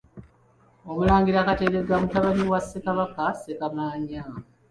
OMULANGIRA 0.91 1.47
Kateregga 1.47 1.95
mutabani 2.01 2.43
wa 2.51 2.59
Ssekabaka 2.61 3.23
Ssekamaanya. 3.35 4.21